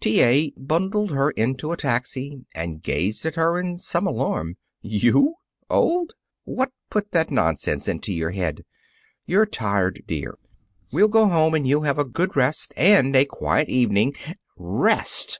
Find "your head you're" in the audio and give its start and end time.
8.12-9.46